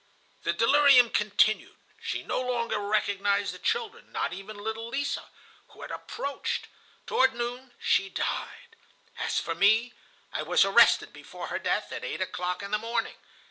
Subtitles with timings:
[0.45, 1.75] "The delirium continued.
[2.01, 5.19] She no longer recognized the children, not even little Lise,
[5.67, 6.65] who had approached.
[7.05, 8.75] Toward noon she died.
[9.19, 9.93] As for me,
[10.33, 13.13] I was arrested before her death, at eight o'clock in the morning.